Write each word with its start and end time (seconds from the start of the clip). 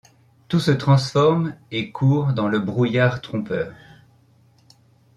Tout 0.47 0.59
se 0.59 0.71
transforme 0.71 1.53
et 1.69 1.91
court 1.91 2.33
dans 2.33 2.47
le 2.47 2.57
brouillard 2.57 3.21
trompèur; 3.21 3.71